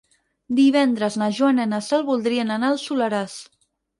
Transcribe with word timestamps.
Dimarts 0.59 1.17
na 1.23 1.27
Joana 1.41 1.67
i 1.69 1.69
na 1.75 1.81
Sol 1.89 2.05
voldrien 2.09 2.55
anar 2.57 2.71
al 2.75 2.83
Soleràs. 2.87 3.37